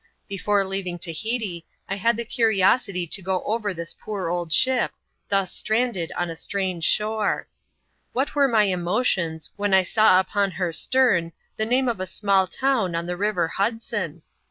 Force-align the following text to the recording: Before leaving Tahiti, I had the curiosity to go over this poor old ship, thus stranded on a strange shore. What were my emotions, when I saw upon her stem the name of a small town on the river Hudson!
Before 0.27 0.65
leaving 0.65 0.97
Tahiti, 0.97 1.63
I 1.87 1.93
had 1.95 2.17
the 2.17 2.25
curiosity 2.25 3.05
to 3.05 3.21
go 3.21 3.43
over 3.43 3.71
this 3.71 3.93
poor 3.93 4.29
old 4.29 4.51
ship, 4.51 4.93
thus 5.29 5.51
stranded 5.53 6.11
on 6.13 6.27
a 6.27 6.35
strange 6.35 6.85
shore. 6.85 7.47
What 8.11 8.33
were 8.33 8.47
my 8.47 8.63
emotions, 8.63 9.51
when 9.57 9.75
I 9.75 9.83
saw 9.83 10.19
upon 10.19 10.49
her 10.57 10.73
stem 10.73 11.33
the 11.55 11.67
name 11.67 11.87
of 11.87 11.99
a 11.99 12.07
small 12.07 12.47
town 12.47 12.95
on 12.95 13.05
the 13.05 13.15
river 13.15 13.47
Hudson! 13.47 14.23